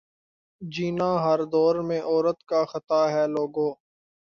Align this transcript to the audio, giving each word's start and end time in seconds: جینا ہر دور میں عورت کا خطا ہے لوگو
جینا 0.61 1.09
ہر 1.23 1.39
دور 1.53 1.75
میں 1.87 2.01
عورت 2.01 2.39
کا 2.43 2.63
خطا 2.65 3.01
ہے 3.11 3.25
لوگو 3.27 3.69